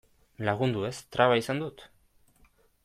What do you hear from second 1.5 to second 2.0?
dut?